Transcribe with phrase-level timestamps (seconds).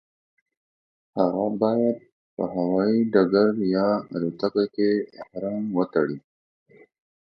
[1.17, 1.97] هغه باید
[2.35, 6.17] په هوایي ډګر یا الوتکه کې احرام وتړي.